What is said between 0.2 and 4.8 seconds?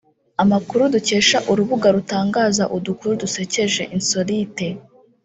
Amakuru dukesha urubuga rutangaza udukuru dusekeje(insolite)